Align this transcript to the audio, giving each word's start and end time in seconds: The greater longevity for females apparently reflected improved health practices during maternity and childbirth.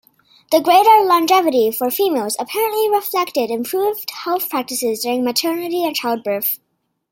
The 0.49 0.59
greater 0.61 1.05
longevity 1.05 1.69
for 1.71 1.91
females 1.91 2.35
apparently 2.39 2.89
reflected 2.89 3.51
improved 3.51 4.09
health 4.09 4.49
practices 4.49 5.03
during 5.03 5.23
maternity 5.23 5.83
and 5.85 5.95
childbirth. 5.95 6.59